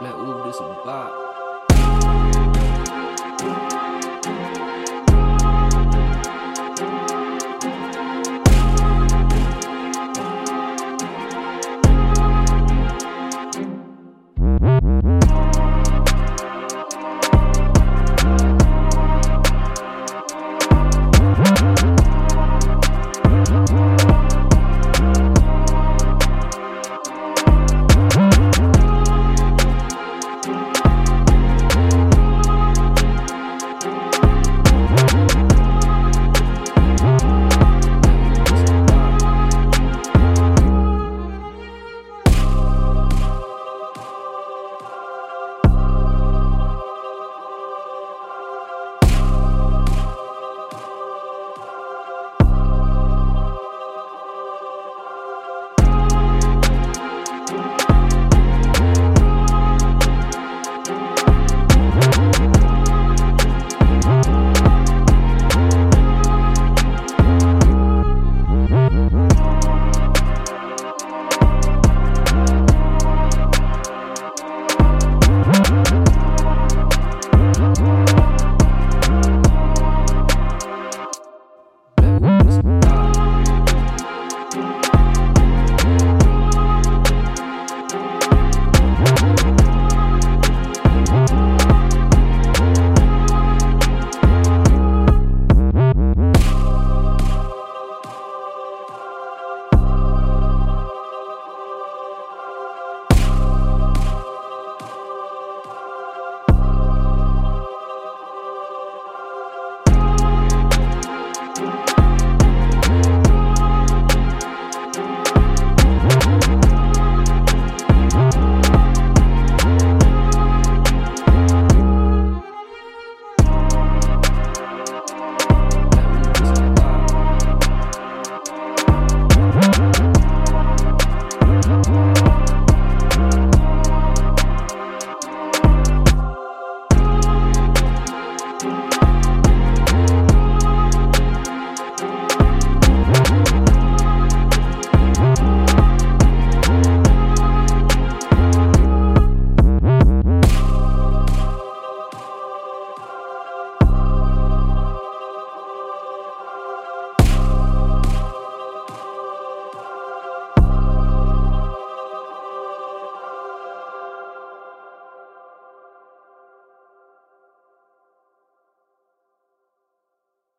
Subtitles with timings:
[0.00, 1.00] และอุ้มด้วยสุนป้า